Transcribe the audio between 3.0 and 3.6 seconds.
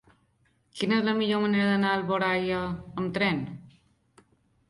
amb tren?